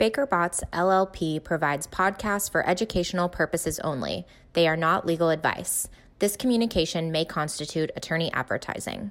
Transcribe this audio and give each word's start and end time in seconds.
Baker 0.00 0.24
Botts 0.24 0.64
LLP 0.72 1.44
provides 1.44 1.86
podcasts 1.86 2.50
for 2.50 2.66
educational 2.66 3.28
purposes 3.28 3.78
only. 3.80 4.26
They 4.54 4.66
are 4.66 4.74
not 4.74 5.04
legal 5.04 5.28
advice. 5.28 5.88
This 6.20 6.38
communication 6.38 7.12
may 7.12 7.26
constitute 7.26 7.90
attorney 7.94 8.32
advertising. 8.32 9.10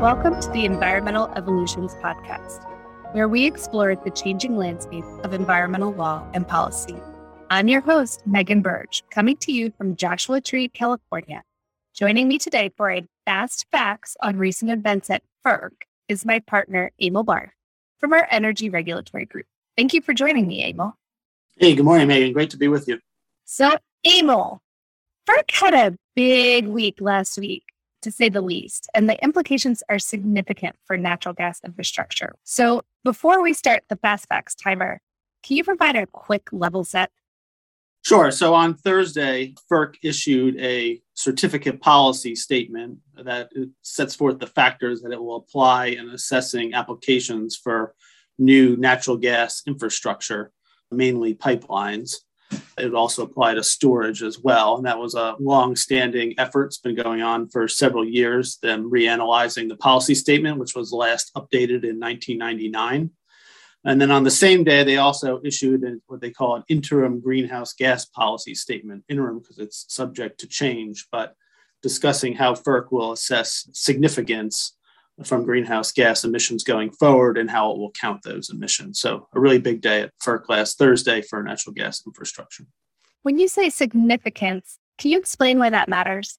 Welcome 0.00 0.40
to 0.40 0.48
the 0.52 0.62
Environmental 0.64 1.32
Evolutions 1.34 1.96
Podcast, 1.96 2.64
where 3.12 3.28
we 3.28 3.44
explore 3.44 3.96
the 3.96 4.10
changing 4.10 4.56
landscape 4.56 5.04
of 5.24 5.32
environmental 5.32 5.92
law 5.92 6.24
and 6.32 6.46
policy. 6.46 6.94
I'm 7.50 7.66
your 7.66 7.80
host, 7.80 8.24
Megan 8.24 8.62
Berge, 8.62 9.02
coming 9.10 9.36
to 9.38 9.52
you 9.52 9.72
from 9.76 9.96
Joshua 9.96 10.40
Tree, 10.40 10.68
California. 10.68 11.42
Joining 11.92 12.28
me 12.28 12.38
today 12.38 12.70
for 12.76 12.88
a 12.90 13.04
fast 13.24 13.66
facts 13.72 14.16
on 14.22 14.36
recent 14.36 14.70
events 14.70 15.10
at 15.10 15.22
FERC 15.44 15.72
is 16.08 16.24
my 16.24 16.38
partner, 16.38 16.92
Emil 17.00 17.24
Barth, 17.24 17.50
from 17.98 18.12
our 18.12 18.28
Energy 18.30 18.70
Regulatory 18.70 19.26
Group. 19.26 19.46
Thank 19.76 19.92
you 19.92 20.00
for 20.00 20.14
joining 20.14 20.46
me, 20.46 20.64
Emil. 20.70 20.94
Hey, 21.56 21.74
good 21.74 21.84
morning, 21.84 22.06
Megan. 22.06 22.32
Great 22.32 22.50
to 22.50 22.56
be 22.56 22.68
with 22.68 22.86
you. 22.86 23.00
So, 23.44 23.76
Emil, 24.06 24.62
FERC 25.28 25.50
had 25.50 25.74
a 25.74 25.96
big 26.14 26.68
week 26.68 27.00
last 27.00 27.36
week 27.38 27.64
to 28.02 28.10
say 28.10 28.28
the 28.28 28.40
least, 28.40 28.88
and 28.94 29.08
the 29.08 29.22
implications 29.22 29.82
are 29.88 29.98
significant 29.98 30.76
for 30.84 30.96
natural 30.96 31.34
gas 31.34 31.60
infrastructure. 31.64 32.34
So, 32.44 32.82
before 33.04 33.42
we 33.42 33.52
start 33.52 33.84
the 33.88 33.96
Fast 33.96 34.28
Facts 34.28 34.54
timer, 34.54 35.00
can 35.42 35.56
you 35.56 35.64
provide 35.64 35.96
a 35.96 36.06
quick 36.06 36.48
level 36.52 36.84
set? 36.84 37.10
Sure. 38.02 38.30
So 38.30 38.54
on 38.54 38.74
Thursday, 38.74 39.54
FERC 39.70 39.96
issued 40.02 40.58
a 40.58 41.02
certificate 41.14 41.82
policy 41.82 42.34
statement 42.34 42.98
that 43.14 43.50
sets 43.82 44.14
forth 44.14 44.38
the 44.38 44.46
factors 44.46 45.02
that 45.02 45.12
it 45.12 45.20
will 45.20 45.36
apply 45.36 45.86
in 45.86 46.08
assessing 46.08 46.72
applications 46.72 47.56
for 47.56 47.94
new 48.38 48.76
natural 48.78 49.18
gas 49.18 49.62
infrastructure, 49.66 50.50
mainly 50.90 51.34
pipelines. 51.34 52.16
It 52.50 52.84
would 52.84 52.94
also 52.94 53.24
apply 53.24 53.54
to 53.54 53.62
storage 53.62 54.22
as 54.22 54.38
well. 54.38 54.76
And 54.76 54.86
that 54.86 54.98
was 54.98 55.14
a 55.14 55.36
long 55.38 55.76
standing 55.76 56.34
effort. 56.38 56.66
It's 56.66 56.78
been 56.78 56.94
going 56.94 57.22
on 57.22 57.48
for 57.48 57.68
several 57.68 58.04
years, 58.04 58.56
them 58.58 58.90
reanalyzing 58.90 59.68
the 59.68 59.76
policy 59.76 60.14
statement, 60.14 60.58
which 60.58 60.74
was 60.74 60.92
last 60.92 61.32
updated 61.34 61.84
in 61.84 62.00
1999. 62.00 63.10
And 63.84 64.00
then 64.00 64.10
on 64.10 64.24
the 64.24 64.30
same 64.30 64.64
day, 64.64 64.84
they 64.84 64.98
also 64.98 65.40
issued 65.44 65.84
what 66.06 66.20
they 66.20 66.30
call 66.30 66.56
an 66.56 66.64
interim 66.68 67.20
greenhouse 67.20 67.72
gas 67.72 68.04
policy 68.04 68.54
statement, 68.54 69.04
interim 69.08 69.38
because 69.38 69.58
it's 69.58 69.86
subject 69.88 70.40
to 70.40 70.46
change, 70.46 71.06
but 71.10 71.34
discussing 71.82 72.34
how 72.34 72.54
FERC 72.54 72.92
will 72.92 73.12
assess 73.12 73.68
significance 73.72 74.76
from 75.24 75.44
greenhouse 75.44 75.92
gas 75.92 76.24
emissions 76.24 76.64
going 76.64 76.90
forward 76.90 77.36
and 77.38 77.50
how 77.50 77.70
it 77.70 77.78
will 77.78 77.92
count 77.92 78.22
those 78.22 78.50
emissions. 78.50 79.00
So, 79.00 79.28
a 79.34 79.40
really 79.40 79.58
big 79.58 79.80
day 79.80 80.02
at 80.02 80.12
FERC 80.22 80.48
last 80.48 80.78
Thursday 80.78 81.22
for 81.22 81.42
natural 81.42 81.74
gas 81.74 82.02
infrastructure. 82.06 82.64
When 83.22 83.38
you 83.38 83.48
say 83.48 83.68
significance, 83.68 84.78
can 84.98 85.10
you 85.10 85.18
explain 85.18 85.58
why 85.58 85.70
that 85.70 85.88
matters? 85.88 86.38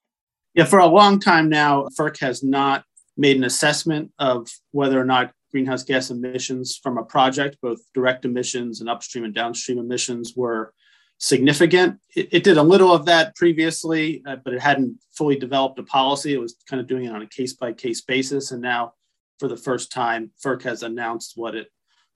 Yeah, 0.53 0.65
for 0.65 0.79
a 0.79 0.87
long 0.87 1.19
time 1.19 1.49
now, 1.49 1.87
FERC 1.97 2.19
has 2.19 2.43
not 2.43 2.83
made 3.17 3.37
an 3.37 3.43
assessment 3.43 4.11
of 4.19 4.47
whether 4.71 4.99
or 4.99 5.05
not 5.05 5.31
greenhouse 5.51 5.83
gas 5.83 6.09
emissions 6.09 6.79
from 6.81 6.97
a 6.97 7.03
project, 7.03 7.57
both 7.61 7.79
direct 7.93 8.25
emissions 8.25 8.79
and 8.81 8.89
upstream 8.89 9.25
and 9.25 9.35
downstream 9.35 9.77
emissions, 9.77 10.33
were 10.35 10.73
significant. 11.21 11.99
It, 12.15 12.29
it 12.31 12.43
did 12.43 12.57
a 12.57 12.63
little 12.63 12.91
of 12.91 13.05
that 13.05 13.35
previously, 13.35 14.23
uh, 14.27 14.37
but 14.43 14.53
it 14.53 14.59
hadn't 14.59 14.99
fully 15.11 15.37
developed 15.37 15.79
a 15.79 15.83
policy. 15.83 16.33
It 16.33 16.41
was 16.41 16.55
kind 16.67 16.81
of 16.81 16.87
doing 16.87 17.05
it 17.05 17.13
on 17.13 17.21
a 17.21 17.27
case 17.27 17.53
by 17.53 17.71
case 17.73 18.01
basis. 18.01 18.51
And 18.51 18.61
now, 18.61 18.93
for 19.39 19.47
the 19.47 19.55
first 19.55 19.91
time, 19.91 20.31
FERC 20.43 20.63
has 20.63 20.83
announced 20.83 21.33
what 21.35 21.55
it 21.55 21.67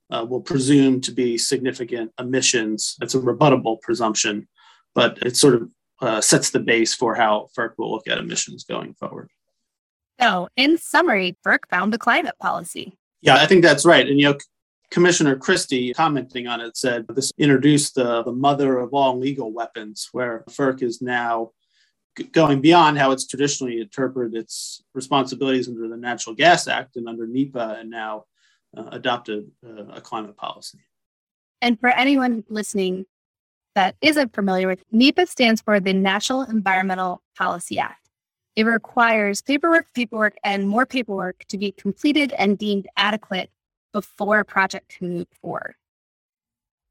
uh, 0.09 0.25
will 0.27 0.41
presume 0.41 1.01
to 1.01 1.11
be 1.11 1.37
significant 1.37 2.11
emissions. 2.19 2.95
It's 3.01 3.15
a 3.15 3.19
rebuttable 3.19 3.79
presumption, 3.81 4.47
but 4.93 5.19
it 5.21 5.37
sort 5.37 5.55
of 5.55 5.69
uh, 6.01 6.21
sets 6.21 6.49
the 6.49 6.59
base 6.59 6.93
for 6.93 7.15
how 7.15 7.47
FERC 7.57 7.73
will 7.77 7.91
look 7.91 8.07
at 8.07 8.17
emissions 8.17 8.63
going 8.63 8.95
forward. 8.95 9.29
So, 10.19 10.49
in 10.55 10.77
summary, 10.77 11.37
FERC 11.45 11.59
found 11.69 11.93
a 11.93 11.97
climate 11.97 12.35
policy. 12.39 12.97
Yeah, 13.21 13.35
I 13.35 13.45
think 13.45 13.63
that's 13.63 13.85
right. 13.85 14.07
And, 14.07 14.19
you 14.19 14.25
know, 14.25 14.37
Commissioner 14.95 15.35
Christie, 15.35 15.93
commenting 15.93 16.47
on 16.47 16.61
it, 16.61 16.77
said 16.77 17.05
this 17.09 17.29
introduced 17.37 17.95
the, 17.95 18.23
the 18.23 18.31
mother 18.31 18.79
of 18.79 18.93
all 18.93 19.19
legal 19.19 19.51
weapons, 19.51 20.07
where 20.13 20.45
FERC 20.49 20.83
is 20.83 21.01
now 21.01 21.51
going 22.31 22.61
beyond 22.61 22.97
how 22.97 23.11
it's 23.11 23.27
traditionally 23.27 23.81
interpreted 23.81 24.41
its 24.41 24.85
responsibilities 24.93 25.67
under 25.67 25.89
the 25.89 25.97
Natural 25.97 26.33
Gas 26.33 26.69
Act 26.69 26.95
and 26.95 27.09
under 27.09 27.27
NEPA, 27.27 27.75
and 27.77 27.89
now 27.89 28.23
uh, 28.77 28.85
adopted 28.93 29.51
uh, 29.67 29.83
a 29.87 29.99
climate 29.99 30.37
policy. 30.37 30.79
And 31.61 31.77
for 31.77 31.89
anyone 31.89 32.45
listening 32.47 33.05
that 33.75 33.97
isn't 33.99 34.33
familiar 34.33 34.69
with, 34.69 34.81
NEPA 34.93 35.27
stands 35.27 35.59
for 35.59 35.81
the 35.81 35.91
National 35.91 36.43
Environmental 36.43 37.21
Policy 37.37 37.79
Act. 37.79 38.07
It 38.55 38.63
requires 38.63 39.41
paperwork, 39.41 39.87
paperwork, 39.93 40.37
and 40.45 40.69
more 40.69 40.85
paperwork 40.85 41.43
to 41.49 41.57
be 41.57 41.73
completed 41.73 42.31
and 42.37 42.57
deemed 42.57 42.87
adequate 42.95 43.49
before 43.95 44.39
a 44.39 44.45
project 44.45 44.97
can 44.97 45.13
move 45.13 45.27
forward. 45.41 45.73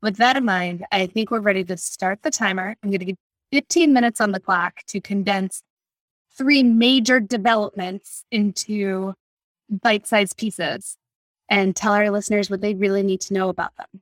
With 0.00 0.16
that 0.16 0.38
in 0.38 0.44
mind, 0.46 0.86
I 0.90 1.06
think 1.06 1.30
we're 1.30 1.40
ready 1.40 1.62
to 1.64 1.76
start 1.76 2.22
the 2.22 2.30
timer. 2.30 2.76
I'm 2.82 2.88
going 2.88 3.00
to 3.00 3.04
give 3.04 3.18
15 3.52 3.92
minutes 3.92 4.22
on 4.22 4.32
the 4.32 4.40
clock 4.40 4.80
to 4.86 5.02
condense 5.02 5.62
three 6.34 6.62
major 6.62 7.20
developments 7.20 8.24
into 8.30 9.12
bite 9.68 10.06
sized 10.06 10.38
pieces 10.38 10.96
and 11.50 11.76
tell 11.76 11.92
our 11.92 12.10
listeners 12.10 12.48
what 12.48 12.62
they 12.62 12.72
really 12.72 13.02
need 13.02 13.20
to 13.20 13.34
know 13.34 13.50
about 13.50 13.76
them. 13.76 14.00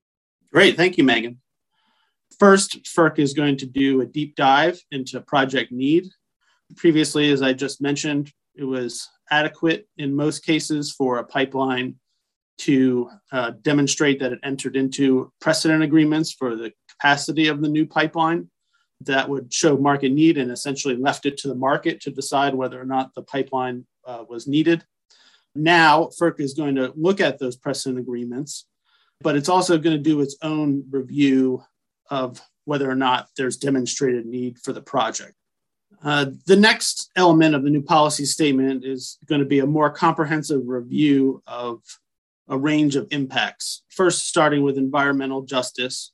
Great. 0.52 0.76
Thank 0.76 0.96
you, 0.96 1.02
Megan. 1.02 1.40
First, 2.38 2.84
FERC 2.84 3.18
is 3.18 3.34
going 3.34 3.56
to 3.56 3.66
do 3.66 4.00
a 4.00 4.06
deep 4.06 4.36
dive 4.36 4.80
into 4.92 5.20
project 5.20 5.72
need. 5.72 6.06
Previously, 6.76 7.32
as 7.32 7.42
I 7.42 7.52
just 7.52 7.82
mentioned, 7.82 8.32
it 8.54 8.62
was 8.62 9.08
adequate 9.32 9.88
in 9.98 10.14
most 10.14 10.44
cases 10.44 10.92
for 10.92 11.18
a 11.18 11.24
pipeline 11.24 11.96
to 12.58 13.10
uh, 13.32 13.52
demonstrate 13.62 14.20
that 14.20 14.32
it 14.32 14.38
entered 14.42 14.76
into 14.76 15.32
precedent 15.40 15.82
agreements 15.82 16.32
for 16.32 16.54
the 16.54 16.72
capacity 16.88 17.48
of 17.48 17.60
the 17.60 17.68
new 17.68 17.86
pipeline 17.86 18.48
that 19.00 19.28
would 19.28 19.52
show 19.52 19.76
market 19.76 20.12
need 20.12 20.38
and 20.38 20.50
essentially 20.50 20.96
left 20.96 21.26
it 21.26 21.36
to 21.36 21.48
the 21.48 21.54
market 21.54 22.00
to 22.00 22.10
decide 22.10 22.54
whether 22.54 22.80
or 22.80 22.84
not 22.84 23.14
the 23.14 23.22
pipeline 23.22 23.84
uh, 24.06 24.24
was 24.28 24.46
needed. 24.46 24.84
Now, 25.54 26.08
FERC 26.18 26.40
is 26.40 26.54
going 26.54 26.76
to 26.76 26.92
look 26.96 27.20
at 27.20 27.38
those 27.38 27.56
precedent 27.56 27.98
agreements, 27.98 28.66
but 29.20 29.36
it's 29.36 29.48
also 29.48 29.78
going 29.78 29.96
to 29.96 30.02
do 30.02 30.20
its 30.20 30.36
own 30.42 30.84
review 30.90 31.62
of 32.10 32.40
whether 32.64 32.88
or 32.88 32.94
not 32.94 33.28
there's 33.36 33.56
demonstrated 33.56 34.24
need 34.24 34.58
for 34.58 34.72
the 34.72 34.80
project. 34.80 35.34
Uh, 36.02 36.26
the 36.46 36.56
next 36.56 37.10
element 37.16 37.54
of 37.54 37.62
the 37.62 37.70
new 37.70 37.82
policy 37.82 38.24
statement 38.24 38.84
is 38.84 39.18
going 39.26 39.40
to 39.40 39.46
be 39.46 39.60
a 39.60 39.66
more 39.66 39.90
comprehensive 39.90 40.62
review 40.64 41.42
of 41.46 41.80
a 42.48 42.58
range 42.58 42.96
of 42.96 43.06
impacts. 43.10 43.82
First, 43.88 44.26
starting 44.26 44.62
with 44.62 44.78
environmental 44.78 45.42
justice. 45.42 46.12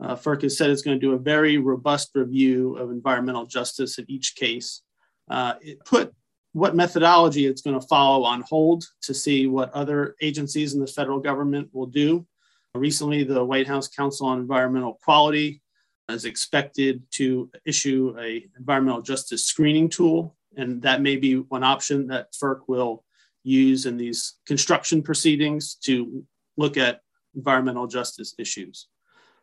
Uh, 0.00 0.14
FERC 0.14 0.42
has 0.42 0.56
said 0.56 0.70
it's 0.70 0.82
going 0.82 0.98
to 0.98 1.06
do 1.06 1.14
a 1.14 1.18
very 1.18 1.58
robust 1.58 2.10
review 2.14 2.76
of 2.76 2.90
environmental 2.90 3.46
justice 3.46 3.98
in 3.98 4.04
each 4.08 4.36
case. 4.36 4.82
Uh, 5.28 5.54
it 5.60 5.84
put 5.84 6.14
what 6.52 6.74
methodology 6.74 7.46
it's 7.46 7.62
going 7.62 7.78
to 7.78 7.86
follow 7.86 8.24
on 8.24 8.42
hold 8.42 8.84
to 9.02 9.12
see 9.12 9.46
what 9.46 9.72
other 9.72 10.14
agencies 10.22 10.74
in 10.74 10.80
the 10.80 10.86
federal 10.86 11.20
government 11.20 11.68
will 11.72 11.86
do. 11.86 12.26
Recently, 12.74 13.24
the 13.24 13.44
White 13.44 13.66
House 13.66 13.88
Council 13.88 14.26
on 14.26 14.38
Environmental 14.38 14.98
Quality 15.02 15.62
is 16.08 16.24
expected 16.24 17.02
to 17.12 17.50
issue 17.64 18.14
a 18.18 18.46
environmental 18.56 19.02
justice 19.02 19.44
screening 19.44 19.88
tool, 19.88 20.36
and 20.56 20.80
that 20.82 21.02
may 21.02 21.16
be 21.16 21.36
one 21.36 21.64
option 21.64 22.06
that 22.08 22.32
FERC 22.32 22.60
will 22.66 23.04
use 23.42 23.86
in 23.86 23.96
these 23.96 24.34
construction 24.46 25.02
proceedings 25.02 25.74
to 25.84 26.24
look 26.56 26.76
at 26.76 27.00
environmental 27.34 27.86
justice 27.86 28.34
issues. 28.38 28.88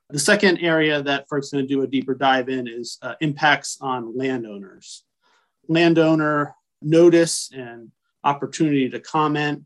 The 0.10 0.20
second 0.20 0.60
area 0.60 1.02
that 1.02 1.28
FERC's 1.28 1.52
going 1.52 1.68
to 1.68 1.74
do 1.74 1.82
a 1.82 1.88
deeper 1.88 2.14
dive 2.14 2.50
in 2.50 2.68
is 2.68 3.00
uh, 3.02 3.16
impacts 3.22 3.78
on 3.82 4.16
landowners. 4.16 5.04
Landowner 5.68 6.54
notice 6.82 7.50
and 7.52 7.92
opportunity 8.24 8.90
to 8.90 9.00
comment 9.00 9.64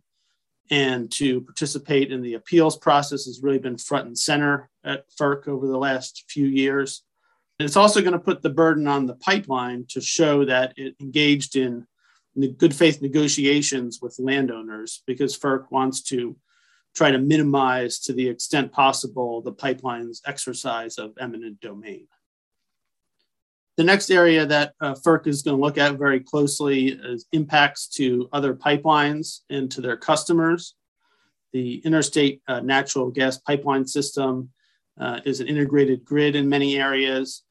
and 0.71 1.11
to 1.11 1.41
participate 1.41 2.11
in 2.11 2.21
the 2.21 2.35
appeals 2.35 2.77
process 2.77 3.25
has 3.25 3.41
really 3.41 3.57
been 3.57 3.77
front 3.77 4.07
and 4.07 4.17
center 4.17 4.69
at 4.83 5.05
FERC 5.19 5.47
over 5.47 5.67
the 5.67 5.77
last 5.77 6.25
few 6.29 6.45
years. 6.45 7.03
And 7.57 7.65
it's 7.65 7.75
also 7.75 8.01
going 8.01 8.13
to 8.13 8.19
put 8.19 8.41
the 8.41 8.49
burden 8.49 8.87
on 8.87 9.05
the 9.05 9.15
pipeline 9.15 9.85
to 9.89 9.99
show 9.99 10.45
that 10.45 10.73
it 10.77 10.95
engaged 11.01 11.55
in 11.55 11.85
good 12.57 12.75
faith 12.75 13.01
negotiations 13.01 13.99
with 14.01 14.19
landowners 14.19 15.03
because 15.05 15.37
FERC 15.37 15.65
wants 15.71 16.01
to 16.03 16.35
try 16.95 17.11
to 17.11 17.17
minimize 17.17 17.99
to 17.99 18.13
the 18.13 18.27
extent 18.27 18.71
possible 18.71 19.41
the 19.41 19.51
pipeline's 19.51 20.21
exercise 20.25 20.97
of 20.97 21.13
eminent 21.19 21.59
domain. 21.59 22.07
The 23.77 23.83
next 23.85 24.09
area 24.11 24.45
that 24.45 24.73
uh, 24.81 24.93
FERC 24.93 25.27
is 25.27 25.41
going 25.41 25.55
to 25.55 25.61
look 25.61 25.77
at 25.77 25.97
very 25.97 26.19
closely 26.19 26.89
is 26.89 27.25
impacts 27.31 27.87
to 27.95 28.27
other 28.33 28.53
pipelines 28.53 29.39
and 29.49 29.71
to 29.71 29.79
their 29.79 29.95
customers. 29.95 30.75
The 31.53 31.77
interstate 31.85 32.41
uh, 32.47 32.59
natural 32.59 33.09
gas 33.09 33.37
pipeline 33.37 33.87
system 33.87 34.49
uh, 34.99 35.21
is 35.23 35.39
an 35.39 35.47
integrated 35.47 36.03
grid 36.03 36.35
in 36.35 36.49
many 36.49 36.77
areas. 36.77 37.43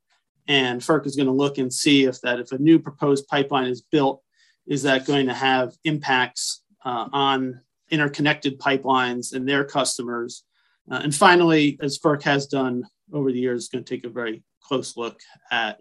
And 0.46 0.80
FERC 0.80 1.06
is 1.06 1.16
going 1.16 1.26
to 1.26 1.32
look 1.32 1.56
and 1.56 1.72
see 1.72 2.04
if 2.04 2.20
that 2.20 2.40
if 2.40 2.52
a 2.52 2.58
new 2.58 2.78
proposed 2.78 3.26
pipeline 3.28 3.68
is 3.68 3.80
built, 3.80 4.22
is 4.68 4.82
that 4.82 5.06
going 5.06 5.26
to 5.26 5.34
have 5.34 5.72
impacts 5.84 6.62
uh, 6.84 7.08
on 7.12 7.60
interconnected 7.90 8.58
pipelines 8.58 9.32
and 9.34 9.48
their 9.48 9.64
customers. 9.64 10.44
Uh, 10.90 11.00
and 11.02 11.14
finally, 11.14 11.78
as 11.82 11.98
FERC 11.98 12.22
has 12.22 12.46
done 12.46 12.84
over 13.12 13.32
the 13.32 13.38
years, 13.38 13.64
is 13.64 13.68
going 13.68 13.82
to 13.82 13.94
take 13.94 14.04
a 14.04 14.10
very 14.10 14.42
close 14.62 14.96
look 14.96 15.18
at 15.50 15.80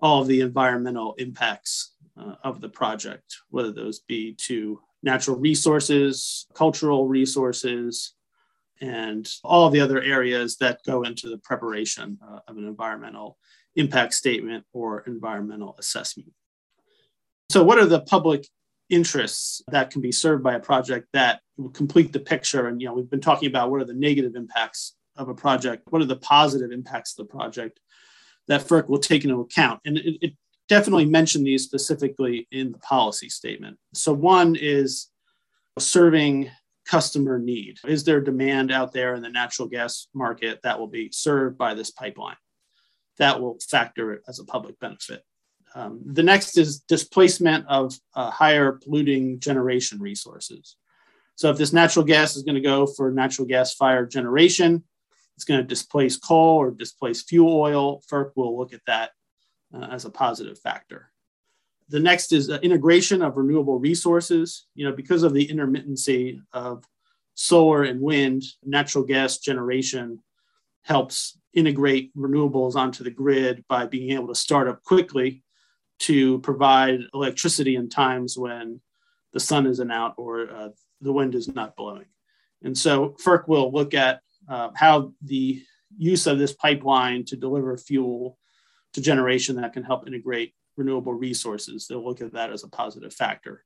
all 0.00 0.20
of 0.20 0.28
the 0.28 0.42
environmental 0.42 1.14
impacts 1.14 1.94
uh, 2.20 2.34
of 2.44 2.60
the 2.60 2.68
project, 2.68 3.36
whether 3.48 3.72
those 3.72 4.00
be 4.00 4.34
to 4.34 4.80
natural 5.02 5.38
resources, 5.38 6.46
cultural 6.54 7.08
resources, 7.08 8.14
and 8.80 9.26
all 9.42 9.70
the 9.70 9.80
other 9.80 10.02
areas 10.02 10.56
that 10.58 10.80
go 10.84 11.02
into 11.02 11.30
the 11.30 11.38
preparation 11.38 12.18
uh, 12.26 12.40
of 12.46 12.58
an 12.58 12.66
environmental 12.66 13.38
impact 13.74 14.12
statement 14.12 14.64
or 14.72 15.00
environmental 15.06 15.74
assessment. 15.78 16.30
So, 17.48 17.62
what 17.62 17.78
are 17.78 17.86
the 17.86 18.00
public 18.00 18.46
interests 18.88 19.62
that 19.68 19.90
can 19.90 20.00
be 20.00 20.12
served 20.12 20.42
by 20.42 20.54
a 20.54 20.60
project 20.60 21.08
that 21.12 21.40
will 21.56 21.70
complete 21.70 22.12
the 22.12 22.20
picture? 22.20 22.66
And 22.66 22.80
you 22.80 22.88
know, 22.88 22.94
we've 22.94 23.10
been 23.10 23.20
talking 23.20 23.48
about 23.48 23.70
what 23.70 23.80
are 23.80 23.86
the 23.86 23.94
negative 23.94 24.34
impacts 24.34 24.94
of 25.16 25.28
a 25.28 25.34
project, 25.34 25.84
what 25.90 26.02
are 26.02 26.06
the 26.06 26.16
positive 26.16 26.72
impacts 26.72 27.18
of 27.18 27.26
the 27.26 27.32
project, 27.32 27.80
that 28.48 28.62
FERC 28.62 28.88
will 28.88 28.98
take 28.98 29.24
into 29.24 29.40
account. 29.40 29.80
And 29.84 29.98
it, 29.98 30.18
it 30.20 30.32
definitely 30.68 31.06
mentioned 31.06 31.46
these 31.46 31.64
specifically 31.64 32.46
in 32.50 32.72
the 32.72 32.78
policy 32.78 33.28
statement. 33.28 33.78
So, 33.94 34.12
one 34.12 34.56
is 34.56 35.08
serving 35.78 36.50
customer 36.86 37.38
need. 37.38 37.78
Is 37.86 38.04
there 38.04 38.20
demand 38.20 38.72
out 38.72 38.92
there 38.92 39.14
in 39.14 39.22
the 39.22 39.28
natural 39.28 39.68
gas 39.68 40.08
market 40.14 40.60
that 40.62 40.78
will 40.78 40.86
be 40.88 41.10
served 41.12 41.58
by 41.58 41.74
this 41.74 41.90
pipeline? 41.90 42.36
That 43.18 43.40
will 43.40 43.58
factor 43.68 44.22
as 44.28 44.38
a 44.38 44.44
public 44.44 44.78
benefit. 44.78 45.22
Um, 45.76 46.00
the 46.06 46.22
next 46.22 46.56
is 46.56 46.80
displacement 46.80 47.66
of 47.68 47.94
uh, 48.14 48.30
higher 48.30 48.72
polluting 48.72 49.38
generation 49.40 50.00
resources. 50.00 50.76
So, 51.34 51.50
if 51.50 51.58
this 51.58 51.74
natural 51.74 52.04
gas 52.04 52.34
is 52.34 52.44
going 52.44 52.54
to 52.54 52.62
go 52.62 52.86
for 52.86 53.10
natural 53.10 53.46
gas 53.46 53.74
fired 53.74 54.10
generation, 54.10 54.82
it's 55.36 55.44
going 55.44 55.60
to 55.60 55.66
displace 55.66 56.16
coal 56.16 56.56
or 56.56 56.70
displace 56.70 57.22
fuel 57.22 57.60
oil. 57.60 58.02
FERC 58.10 58.30
will 58.36 58.56
look 58.56 58.72
at 58.72 58.80
that 58.86 59.10
uh, 59.74 59.88
as 59.90 60.06
a 60.06 60.10
positive 60.10 60.58
factor. 60.58 61.10
The 61.90 62.00
next 62.00 62.32
is 62.32 62.48
uh, 62.48 62.58
integration 62.62 63.20
of 63.20 63.36
renewable 63.36 63.78
resources. 63.78 64.64
You 64.74 64.86
know, 64.86 64.96
because 64.96 65.24
of 65.24 65.34
the 65.34 65.46
intermittency 65.46 66.40
of 66.54 66.84
solar 67.34 67.82
and 67.82 68.00
wind, 68.00 68.44
natural 68.64 69.04
gas 69.04 69.40
generation 69.40 70.22
helps 70.84 71.38
integrate 71.52 72.16
renewables 72.16 72.76
onto 72.76 73.04
the 73.04 73.10
grid 73.10 73.62
by 73.68 73.84
being 73.84 74.12
able 74.12 74.28
to 74.28 74.34
start 74.34 74.68
up 74.68 74.82
quickly 74.82 75.42
to 75.98 76.38
provide 76.40 77.00
electricity 77.14 77.76
in 77.76 77.88
times 77.88 78.36
when 78.36 78.80
the 79.32 79.40
sun 79.40 79.66
isn't 79.66 79.90
out 79.90 80.14
or 80.16 80.50
uh, 80.50 80.68
the 81.00 81.12
wind 81.12 81.34
is 81.34 81.54
not 81.54 81.76
blowing. 81.76 82.06
And 82.62 82.76
so 82.76 83.16
FERC 83.24 83.48
will 83.48 83.72
look 83.72 83.94
at 83.94 84.20
uh, 84.48 84.70
how 84.74 85.12
the 85.22 85.62
use 85.96 86.26
of 86.26 86.38
this 86.38 86.52
pipeline 86.52 87.24
to 87.26 87.36
deliver 87.36 87.76
fuel 87.76 88.38
to 88.92 89.00
generation 89.00 89.56
that 89.56 89.72
can 89.72 89.82
help 89.82 90.06
integrate 90.06 90.54
renewable 90.76 91.14
resources. 91.14 91.86
They'll 91.86 92.04
look 92.04 92.20
at 92.20 92.32
that 92.32 92.50
as 92.50 92.64
a 92.64 92.68
positive 92.68 93.12
factor. 93.12 93.64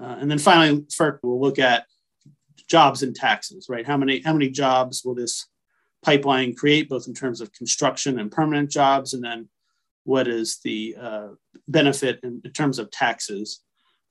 Uh, 0.00 0.16
and 0.18 0.30
then 0.30 0.38
finally, 0.38 0.80
FERC 0.82 1.18
will 1.22 1.40
look 1.40 1.58
at 1.58 1.86
jobs 2.68 3.02
and 3.02 3.14
taxes, 3.14 3.66
right? 3.68 3.86
How 3.86 3.96
many, 3.96 4.20
how 4.20 4.32
many 4.32 4.50
jobs 4.50 5.02
will 5.04 5.14
this 5.14 5.46
pipeline 6.02 6.54
create, 6.54 6.88
both 6.88 7.06
in 7.06 7.14
terms 7.14 7.40
of 7.40 7.52
construction 7.52 8.18
and 8.18 8.30
permanent 8.30 8.70
jobs? 8.70 9.14
And 9.14 9.22
then 9.22 9.48
what 10.04 10.28
is 10.28 10.58
the 10.64 10.96
uh, 11.00 11.28
benefit 11.68 12.20
in, 12.22 12.40
in 12.44 12.50
terms 12.52 12.78
of 12.78 12.90
taxes 12.90 13.62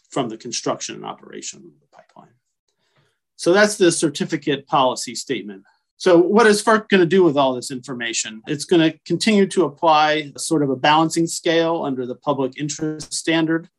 from 0.09 0.29
the 0.29 0.37
construction 0.37 0.95
and 0.95 1.05
operation 1.05 1.59
of 1.59 1.79
the 1.79 1.87
pipeline? 1.91 2.33
So 3.35 3.53
that's 3.53 3.77
the 3.77 3.91
certificate 3.91 4.67
policy 4.67 5.15
statement. 5.15 5.63
So, 5.97 6.17
what 6.17 6.47
is 6.47 6.61
FERC 6.61 6.89
going 6.89 6.99
to 6.99 7.07
do 7.07 7.23
with 7.23 7.37
all 7.37 7.53
this 7.53 7.71
information? 7.71 8.41
It's 8.47 8.65
going 8.65 8.81
to 8.81 8.99
continue 9.05 9.47
to 9.47 9.63
apply 9.63 10.31
a 10.35 10.39
sort 10.39 10.63
of 10.63 10.69
a 10.69 10.75
balancing 10.75 11.27
scale 11.27 11.83
under 11.83 12.05
the 12.05 12.15
public 12.15 12.59
interest 12.59 13.13
standard, 13.13 13.69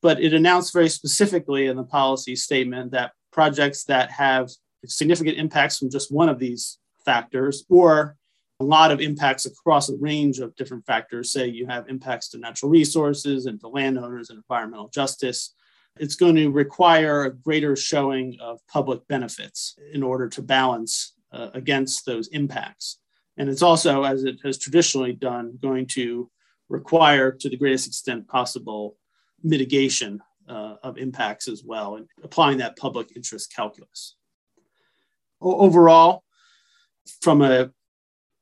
but 0.00 0.20
it 0.20 0.32
announced 0.32 0.72
very 0.72 0.88
specifically 0.88 1.66
in 1.66 1.76
the 1.76 1.84
policy 1.84 2.34
statement 2.34 2.92
that 2.92 3.12
projects 3.30 3.84
that 3.84 4.10
have 4.10 4.48
significant 4.86 5.36
impacts 5.36 5.78
from 5.78 5.90
just 5.90 6.10
one 6.12 6.28
of 6.28 6.38
these 6.38 6.78
factors 7.04 7.64
or 7.68 8.16
a 8.60 8.64
lot 8.64 8.90
of 8.90 9.00
impacts 9.00 9.44
across 9.44 9.90
a 9.90 9.96
range 9.96 10.38
of 10.38 10.54
different 10.56 10.86
factors, 10.86 11.30
say 11.30 11.46
you 11.46 11.66
have 11.66 11.88
impacts 11.88 12.28
to 12.30 12.38
natural 12.38 12.70
resources 12.70 13.46
and 13.46 13.60
to 13.60 13.68
landowners 13.68 14.30
and 14.30 14.38
environmental 14.38 14.88
justice, 14.88 15.54
it's 15.98 16.16
going 16.16 16.36
to 16.36 16.50
require 16.50 17.24
a 17.24 17.32
greater 17.32 17.76
showing 17.76 18.36
of 18.40 18.60
public 18.66 19.06
benefits 19.08 19.76
in 19.92 20.02
order 20.02 20.28
to 20.28 20.42
balance 20.42 21.14
uh, 21.32 21.50
against 21.54 22.06
those 22.06 22.28
impacts. 22.28 22.98
And 23.36 23.48
it's 23.48 23.62
also, 23.62 24.04
as 24.04 24.24
it 24.24 24.38
has 24.44 24.58
traditionally 24.58 25.12
done, 25.12 25.58
going 25.60 25.86
to 25.88 26.30
require, 26.68 27.32
to 27.32 27.48
the 27.48 27.56
greatest 27.56 27.86
extent 27.86 28.26
possible, 28.26 28.96
mitigation 29.42 30.20
uh, 30.48 30.76
of 30.82 30.96
impacts 30.96 31.48
as 31.48 31.62
well, 31.64 31.96
and 31.96 32.06
applying 32.22 32.58
that 32.58 32.76
public 32.76 33.12
interest 33.14 33.54
calculus. 33.54 34.16
O- 35.40 35.58
overall, 35.58 36.24
from 37.20 37.42
a 37.42 37.70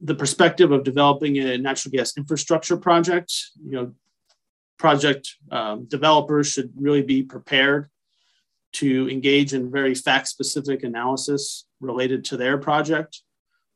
the 0.05 0.15
perspective 0.15 0.71
of 0.71 0.85
developing 0.85 1.39
a 1.39 1.57
natural 1.57 1.91
gas 1.91 2.17
infrastructure 2.17 2.77
project, 2.77 3.33
you 3.65 3.73
know, 3.73 3.93
project 4.79 5.37
um, 5.51 5.87
developers 5.87 6.47
should 6.47 6.71
really 6.77 7.03
be 7.03 7.23
prepared 7.23 7.89
to 8.75 9.09
engage 9.09 9.55
in 9.55 9.71
very 9.71 9.95
fact 9.95 10.29
specific 10.29 10.83
analysis 10.83 11.65
related 11.81 12.25
to 12.27 12.37
their 12.37 12.59
project 12.59 13.23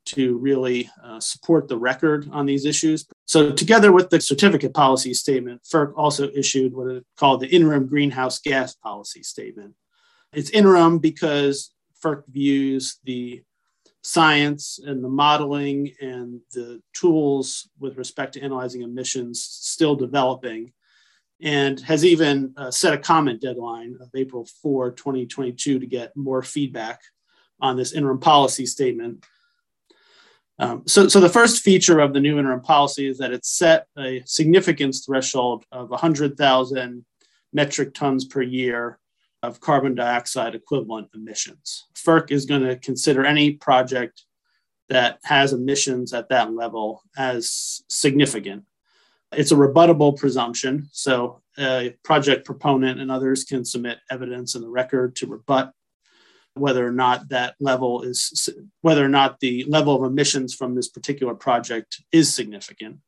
to 0.04 0.36
really 0.38 0.90
uh, 1.02 1.20
support 1.20 1.68
the 1.68 1.78
record 1.78 2.28
on 2.30 2.44
these 2.44 2.66
issues. 2.66 3.06
So, 3.26 3.50
together 3.50 3.90
with 3.92 4.10
the 4.10 4.20
certificate 4.20 4.74
policy 4.74 5.14
statement, 5.14 5.62
FERC 5.62 5.92
also 5.96 6.30
issued 6.34 6.74
what 6.74 6.90
is 6.90 7.02
called 7.16 7.40
the 7.40 7.48
interim 7.48 7.86
greenhouse 7.86 8.38
gas 8.38 8.74
policy 8.74 9.22
statement. 9.22 9.74
It's 10.32 10.50
interim 10.50 10.98
because 10.98 11.72
FERC 12.02 12.24
views 12.28 12.98
the 13.04 13.42
science 14.08 14.80
and 14.82 15.04
the 15.04 15.08
modeling 15.08 15.92
and 16.00 16.40
the 16.54 16.80
tools 16.94 17.68
with 17.78 17.98
respect 17.98 18.32
to 18.32 18.40
analyzing 18.40 18.80
emissions 18.80 19.42
still 19.42 19.94
developing 19.94 20.72
and 21.42 21.78
has 21.80 22.06
even 22.06 22.54
uh, 22.56 22.70
set 22.70 22.94
a 22.94 22.98
comment 22.98 23.38
deadline 23.40 23.96
of 24.00 24.08
April 24.14 24.46
4, 24.62 24.92
2022 24.92 25.78
to 25.78 25.86
get 25.86 26.16
more 26.16 26.42
feedback 26.42 27.00
on 27.60 27.76
this 27.76 27.92
interim 27.92 28.18
policy 28.18 28.64
statement. 28.64 29.26
Um, 30.58 30.84
so, 30.86 31.06
so 31.06 31.20
the 31.20 31.28
first 31.28 31.62
feature 31.62 32.00
of 32.00 32.14
the 32.14 32.20
new 32.20 32.38
interim 32.38 32.62
policy 32.62 33.06
is 33.06 33.18
that 33.18 33.32
it 33.32 33.44
set 33.44 33.88
a 33.98 34.22
significance 34.24 35.04
threshold 35.04 35.64
of 35.70 35.90
100,000 35.90 37.04
metric 37.52 37.92
tons 37.92 38.24
per 38.24 38.40
year 38.40 38.98
of 39.42 39.60
carbon 39.60 39.94
dioxide 39.94 40.54
equivalent 40.54 41.08
emissions. 41.14 41.86
FERC 41.94 42.30
is 42.30 42.46
going 42.46 42.62
to 42.62 42.76
consider 42.76 43.24
any 43.24 43.52
project 43.52 44.24
that 44.88 45.18
has 45.24 45.52
emissions 45.52 46.12
at 46.12 46.28
that 46.30 46.52
level 46.52 47.02
as 47.16 47.82
significant 47.88 48.64
it's 49.32 49.52
a 49.52 49.56
rebuttable 49.56 50.16
presumption. 50.16 50.88
So 50.92 51.42
a 51.58 51.94
project 52.02 52.44
proponent 52.44 53.00
and 53.00 53.10
others 53.10 53.44
can 53.44 53.64
submit 53.64 53.98
evidence 54.10 54.54
in 54.54 54.62
the 54.62 54.68
record 54.68 55.16
to 55.16 55.26
rebut 55.26 55.72
whether 56.54 56.86
or 56.86 56.92
not 56.92 57.28
that 57.28 57.54
level 57.60 58.02
is 58.02 58.48
whether 58.80 59.04
or 59.04 59.08
not 59.08 59.38
the 59.38 59.64
level 59.68 59.94
of 59.94 60.10
emissions 60.10 60.54
from 60.54 60.74
this 60.74 60.88
particular 60.88 61.34
project 61.34 62.02
is 62.10 62.34
significant. 62.34 62.98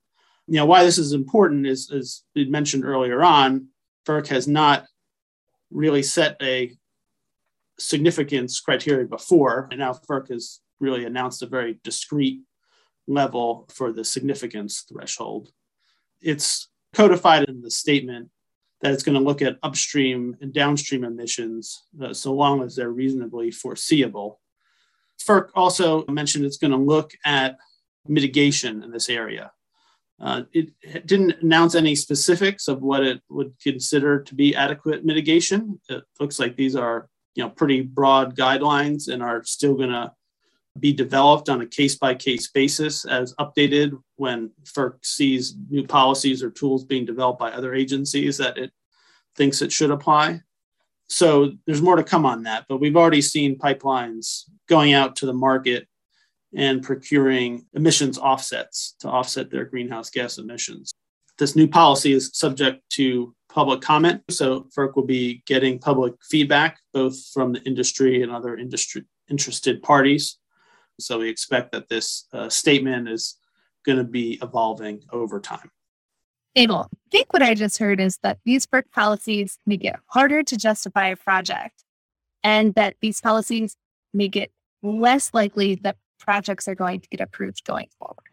You 0.47 0.57
know 0.57 0.67
why 0.67 0.85
this 0.85 0.99
is 0.99 1.13
important 1.13 1.67
is 1.67 1.91
as 1.91 2.23
we 2.35 2.45
mentioned 2.45 2.85
earlier 2.85 3.23
on, 3.23 3.69
FERC 4.07 4.29
has 4.29 4.47
not 4.47 4.87
really 5.71 6.03
set 6.03 6.37
a 6.43 6.77
significance 7.79 8.61
criteria 8.61 9.07
before, 9.07 9.69
and 9.71 9.81
now 9.81 9.93
FERC 9.93 10.31
has 10.31 10.61
really 10.81 11.05
announced 11.05 11.43
a 11.43 11.47
very 11.47 11.79
discrete 11.85 12.41
level 13.07 13.69
for 13.73 13.93
the 13.93 14.05
significance 14.05 14.85
threshold 14.91 15.51
it's 16.21 16.69
codified 16.93 17.49
in 17.49 17.61
the 17.61 17.71
statement 17.71 18.29
that 18.81 18.93
it's 18.93 19.03
going 19.03 19.19
to 19.19 19.25
look 19.25 19.43
at 19.43 19.59
upstream 19.63 20.37
and 20.41 20.53
downstream 20.53 21.05
emissions 21.05 21.85
uh, 22.03 22.15
so 22.15 22.33
long 22.33 22.63
as 22.63 22.75
they're 22.75 22.91
reasonably 22.91 23.51
foreseeable. 23.51 24.41
FERC 25.23 25.49
also 25.55 26.05
mentioned 26.07 26.45
it's 26.45 26.57
going 26.57 26.71
to 26.71 26.77
look 26.77 27.13
at 27.25 27.57
mitigation 28.09 28.83
in 28.83 28.91
this 28.91 29.11
area. 29.11 29.53
Uh, 30.21 30.43
it 30.53 30.71
didn't 31.07 31.43
announce 31.43 31.75
any 31.75 31.95
specifics 31.95 32.69
of 32.69 32.83
what 32.83 33.03
it 33.03 33.23
would 33.31 33.55
consider 33.63 34.21
to 34.23 34.35
be 34.35 34.55
adequate 34.55 35.05
mitigation. 35.05 35.81
It 35.89 36.05
looks 36.19 36.39
like 36.39 36.57
these 36.57 36.77
are, 36.77 37.09
you 37.35 37.43
know, 37.43 37.49
pretty 37.49 37.81
broad 37.81 38.37
guidelines 38.37 39.09
and 39.09 39.23
are 39.23 39.43
still 39.45 39.75
going 39.75 39.91
to 39.91 40.13
be 40.79 40.93
developed 40.93 41.49
on 41.49 41.63
a 41.63 41.67
case 41.67 41.97
by 41.97 42.15
case 42.15 42.49
basis 42.49 43.05
as 43.05 43.35
updated 43.41 43.99
when 44.17 44.51
FERC 44.65 44.95
sees 45.03 45.57
new 45.69 45.87
policies 45.87 46.43
or 46.43 46.51
tools 46.51 46.85
being 46.85 47.07
developed 47.07 47.39
by 47.39 47.51
other 47.51 47.75
agencies 47.75 48.37
that 48.37 48.59
it 48.59 48.71
thinks 49.37 49.63
it 49.63 49.73
should 49.73 49.91
apply. 49.91 50.41
So 51.09 51.53
there's 51.67 51.83
more 51.83 51.97
to 51.97 52.05
come 52.05 52.25
on 52.25 52.45
that, 52.45 52.67
but 52.69 52.79
we've 52.79 52.97
already 52.97 53.23
seen 53.23 53.59
pipelines 53.59 54.45
going 54.69 54.93
out 54.93 55.17
to 55.17 55.27
the 55.27 55.33
market 55.33 55.89
and 56.55 56.83
procuring 56.83 57.65
emissions 57.75 58.19
offsets 58.19 58.97
to 59.01 59.09
offset 59.09 59.51
their 59.51 59.65
greenhouse 59.65 60.11
gas 60.11 60.39
emissions. 60.39 60.93
This 61.39 61.57
new 61.57 61.69
policy 61.69 62.13
is 62.13 62.31
subject 62.35 62.83
to 62.91 63.35
public 63.49 63.81
comment, 63.81 64.23
so 64.31 64.67
FERC 64.77 64.97
will 64.97 65.07
be 65.07 65.43
getting 65.47 65.79
public 65.79 66.15
feedback 66.29 66.79
both 66.93 67.17
from 67.33 67.53
the 67.53 67.63
industry 67.63 68.23
and 68.23 68.31
other 68.31 68.57
industry 68.57 69.05
interested 69.29 69.83
parties. 69.83 70.39
So 70.99 71.21
we 71.21 71.29
expect 71.29 71.73
that 71.73 71.89
this 71.89 72.27
uh, 72.33 72.49
statement 72.49 73.09
is 73.09 73.39
going 73.87 73.99
to 73.99 74.05
be 74.05 74.39
evolving 74.43 75.03
over 75.13 75.41
time. 75.41 75.71
Emil, 76.55 76.89
I 76.93 76.97
think 77.11 77.33
what 77.33 77.43
I 77.43 77.55
just 77.55 77.79
heard 77.79 78.01
is 78.01 78.19
that 78.23 78.39
these 78.45 78.67
FERC 78.67 78.91
policies 78.93 79.57
make 79.67 79.85
it 79.85 79.97
harder 80.07 80.43
to 80.43 80.57
justify 80.57 81.07
a 81.07 81.17
project 81.17 81.85
and 82.43 82.75
that 82.75 82.97
these 83.01 83.21
policies 83.21 83.77
make 84.13 84.37
it 84.37 84.51
less 84.83 85.33
likely 85.33 85.77
that 85.77 85.97
projects 86.21 86.69
are 86.69 86.75
going 86.75 87.01
to 87.01 87.09
get 87.09 87.21
approved 87.21 87.65
going 87.65 87.89
forward. 87.99 88.27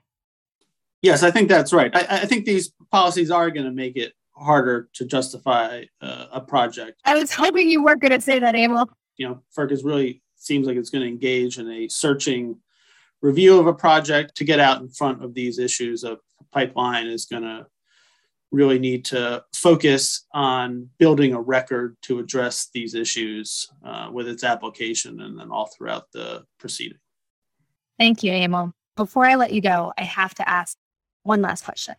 Yes, 1.01 1.23
I 1.23 1.31
think 1.31 1.49
that's 1.49 1.73
right. 1.73 1.95
I, 1.95 2.21
I 2.21 2.25
think 2.25 2.45
these 2.45 2.71
policies 2.91 3.31
are 3.31 3.49
going 3.49 3.65
to 3.65 3.71
make 3.71 3.95
it 3.95 4.13
harder 4.35 4.89
to 4.93 5.05
justify 5.05 5.83
uh, 6.01 6.25
a 6.31 6.41
project. 6.41 6.99
I 7.05 7.15
was 7.15 7.33
hoping 7.33 7.69
you 7.69 7.83
weren't 7.83 8.01
going 8.01 8.11
to 8.11 8.21
say 8.21 8.39
that, 8.39 8.55
Emil. 8.55 8.89
You 9.17 9.29
know, 9.29 9.41
FERC 9.57 9.71
is 9.71 9.83
really 9.83 10.21
seems 10.35 10.67
like 10.67 10.77
it's 10.77 10.89
going 10.89 11.03
to 11.03 11.09
engage 11.09 11.57
in 11.57 11.69
a 11.69 11.87
searching 11.87 12.57
review 13.21 13.59
of 13.59 13.67
a 13.67 13.73
project 13.73 14.35
to 14.35 14.43
get 14.43 14.59
out 14.59 14.81
in 14.81 14.89
front 14.89 15.23
of 15.23 15.33
these 15.33 15.57
issues 15.57 16.03
A 16.03 16.17
pipeline 16.51 17.07
is 17.07 17.25
going 17.25 17.43
to 17.43 17.65
really 18.51 18.79
need 18.79 19.03
to 19.05 19.43
focus 19.53 20.25
on 20.33 20.89
building 20.97 21.33
a 21.33 21.41
record 21.41 21.97
to 22.03 22.19
address 22.19 22.69
these 22.73 22.95
issues 22.95 23.67
uh, 23.85 24.09
with 24.11 24.27
its 24.27 24.43
application 24.43 25.19
and 25.21 25.37
then 25.37 25.51
all 25.51 25.69
throughout 25.75 26.11
the 26.13 26.45
proceeding. 26.57 26.99
Thank 27.97 28.23
you, 28.23 28.31
Emil. 28.31 28.73
Before 28.95 29.25
I 29.25 29.35
let 29.35 29.53
you 29.53 29.61
go, 29.61 29.93
I 29.97 30.03
have 30.03 30.33
to 30.35 30.47
ask 30.47 30.77
one 31.23 31.41
last 31.41 31.65
question. 31.65 31.95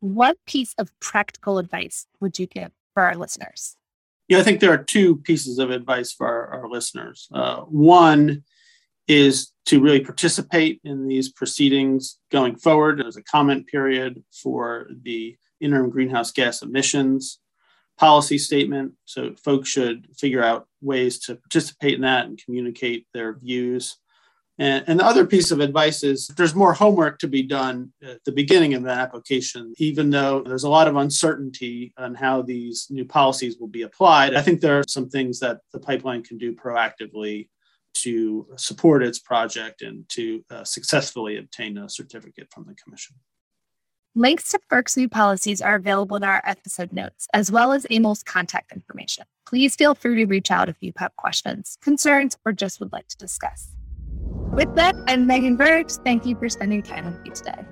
What 0.00 0.36
piece 0.46 0.74
of 0.78 0.98
practical 1.00 1.58
advice 1.58 2.06
would 2.20 2.38
you 2.38 2.46
give 2.46 2.72
for 2.92 3.02
our 3.02 3.16
listeners? 3.16 3.76
Yeah, 4.28 4.38
I 4.38 4.42
think 4.42 4.60
there 4.60 4.72
are 4.72 4.82
two 4.82 5.16
pieces 5.16 5.58
of 5.58 5.70
advice 5.70 6.12
for 6.12 6.26
our, 6.26 6.62
our 6.62 6.68
listeners. 6.68 7.28
Uh, 7.32 7.60
one 7.62 8.44
is 9.06 9.52
to 9.66 9.80
really 9.80 10.00
participate 10.00 10.80
in 10.84 11.06
these 11.08 11.30
proceedings 11.30 12.18
going 12.30 12.56
forward. 12.56 12.98
There's 12.98 13.16
a 13.16 13.22
comment 13.22 13.66
period 13.66 14.22
for 14.42 14.88
the 15.02 15.36
interim 15.60 15.90
greenhouse 15.90 16.30
gas 16.32 16.62
emissions 16.62 17.38
policy 17.96 18.38
statement. 18.38 18.92
So 19.04 19.34
folks 19.42 19.68
should 19.68 20.08
figure 20.16 20.42
out 20.42 20.66
ways 20.80 21.18
to 21.20 21.36
participate 21.36 21.94
in 21.94 22.00
that 22.00 22.26
and 22.26 22.42
communicate 22.42 23.06
their 23.14 23.34
views. 23.34 23.96
And, 24.58 24.84
and, 24.86 25.00
the 25.00 25.04
other 25.04 25.26
piece 25.26 25.50
of 25.50 25.58
advice 25.58 26.04
is 26.04 26.28
there's 26.28 26.54
more 26.54 26.72
homework 26.72 27.18
to 27.18 27.28
be 27.28 27.42
done 27.42 27.92
at 28.02 28.22
the 28.24 28.30
beginning 28.30 28.74
of 28.74 28.84
the 28.84 28.90
application, 28.90 29.74
even 29.78 30.10
though 30.10 30.42
there's 30.42 30.62
a 30.62 30.68
lot 30.68 30.86
of 30.86 30.94
uncertainty 30.94 31.92
on 31.98 32.14
how 32.14 32.40
these 32.42 32.86
new 32.88 33.04
policies 33.04 33.58
will 33.58 33.68
be 33.68 33.82
applied. 33.82 34.34
I 34.34 34.42
think 34.42 34.60
there 34.60 34.78
are 34.78 34.84
some 34.86 35.08
things 35.08 35.40
that 35.40 35.58
the 35.72 35.80
pipeline 35.80 36.22
can 36.22 36.38
do 36.38 36.54
proactively 36.54 37.48
to 37.94 38.46
support 38.56 39.02
its 39.02 39.18
project 39.18 39.82
and 39.82 40.08
to 40.10 40.44
uh, 40.50 40.64
successfully 40.64 41.36
obtain 41.36 41.76
a 41.78 41.88
certificate 41.88 42.48
from 42.52 42.64
the 42.66 42.74
Commission. 42.74 43.16
Links 44.16 44.48
to 44.50 44.60
FERC's 44.70 44.96
new 44.96 45.08
policies 45.08 45.60
are 45.60 45.74
available 45.74 46.16
in 46.16 46.22
our 46.22 46.40
episode 46.44 46.92
notes, 46.92 47.26
as 47.34 47.50
well 47.50 47.72
as 47.72 47.84
Emil's 47.90 48.22
contact 48.22 48.70
information. 48.70 49.24
Please 49.44 49.74
feel 49.74 49.96
free 49.96 50.14
to 50.16 50.24
reach 50.26 50.52
out 50.52 50.68
if 50.68 50.76
you 50.80 50.92
have 50.98 51.16
questions, 51.16 51.76
concerns, 51.82 52.36
or 52.44 52.52
just 52.52 52.78
would 52.78 52.92
like 52.92 53.08
to 53.08 53.16
discuss. 53.16 53.73
With 54.54 54.76
that, 54.76 54.94
I'm 55.08 55.26
Megan 55.26 55.56
Berge. 55.56 55.90
Thank 56.04 56.24
you 56.24 56.36
for 56.36 56.48
spending 56.48 56.80
time 56.80 57.06
with 57.06 57.20
me 57.24 57.30
today. 57.30 57.64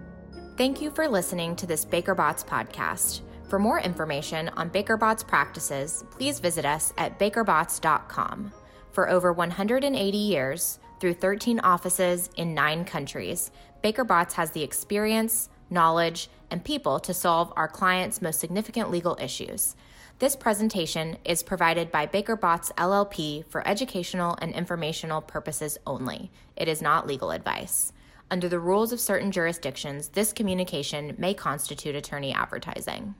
Thank 0.56 0.82
you 0.82 0.90
for 0.90 1.06
listening 1.06 1.54
to 1.56 1.64
this 1.64 1.84
Baker 1.84 2.12
Botts 2.12 2.42
podcast. 2.42 3.20
For 3.48 3.60
more 3.60 3.78
information 3.78 4.48
on 4.56 4.68
Baker 4.68 4.96
Botts 4.96 5.22
practices, 5.22 6.02
please 6.10 6.40
visit 6.40 6.64
us 6.64 6.92
at 6.98 7.20
bakerbotts.com. 7.20 8.52
For 8.90 9.08
over 9.08 9.32
180 9.32 10.18
years, 10.18 10.80
through 10.98 11.14
13 11.14 11.60
offices 11.60 12.30
in 12.36 12.52
nine 12.52 12.84
countries, 12.84 13.52
Baker 13.80 14.04
Botts 14.04 14.32
has 14.32 14.50
the 14.50 14.64
experience, 14.64 15.50
knowledge, 15.70 16.30
and 16.50 16.64
people 16.64 16.98
to 16.98 17.14
solve 17.14 17.52
our 17.54 17.68
clients' 17.68 18.20
most 18.20 18.40
significant 18.40 18.90
legal 18.90 19.16
issues. 19.20 19.76
This 20.22 20.36
presentation 20.36 21.16
is 21.24 21.42
provided 21.42 21.90
by 21.90 22.06
Baker 22.06 22.36
Botts 22.36 22.70
LLP 22.78 23.44
for 23.46 23.66
educational 23.66 24.38
and 24.40 24.54
informational 24.54 25.20
purposes 25.20 25.78
only. 25.84 26.30
It 26.54 26.68
is 26.68 26.80
not 26.80 27.08
legal 27.08 27.32
advice. 27.32 27.92
Under 28.30 28.48
the 28.48 28.60
rules 28.60 28.92
of 28.92 29.00
certain 29.00 29.32
jurisdictions, 29.32 30.10
this 30.10 30.32
communication 30.32 31.16
may 31.18 31.34
constitute 31.34 31.96
attorney 31.96 32.32
advertising. 32.32 33.16